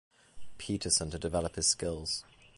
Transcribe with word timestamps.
Peterson 0.57 1.11
to 1.11 1.19
develop 1.19 1.55
his 1.57 1.67
skills. 1.67 2.23